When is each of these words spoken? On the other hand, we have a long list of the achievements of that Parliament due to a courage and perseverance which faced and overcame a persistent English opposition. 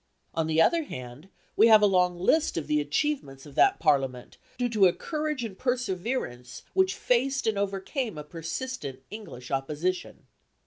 On 0.33 0.47
the 0.47 0.59
other 0.59 0.81
hand, 0.85 1.29
we 1.55 1.67
have 1.67 1.83
a 1.83 1.85
long 1.85 2.17
list 2.17 2.57
of 2.57 2.65
the 2.65 2.81
achievements 2.81 3.45
of 3.45 3.53
that 3.53 3.77
Parliament 3.79 4.37
due 4.57 4.67
to 4.67 4.87
a 4.87 4.93
courage 4.93 5.43
and 5.43 5.55
perseverance 5.55 6.63
which 6.73 6.95
faced 6.95 7.45
and 7.45 7.55
overcame 7.59 8.17
a 8.17 8.23
persistent 8.23 9.03
English 9.11 9.51
opposition. 9.51 10.25